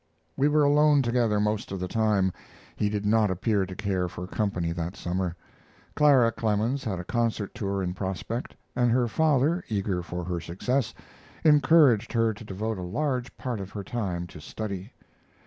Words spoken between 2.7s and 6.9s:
He did not appear to care for company that summer. Clara Clemens